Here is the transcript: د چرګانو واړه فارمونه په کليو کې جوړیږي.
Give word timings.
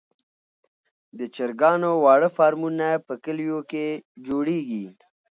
د 1.17 1.19
چرګانو 1.35 1.91
واړه 2.03 2.29
فارمونه 2.37 2.87
په 3.05 3.13
کليو 3.23 3.59
کې 3.71 3.85
جوړیږي. 4.27 4.85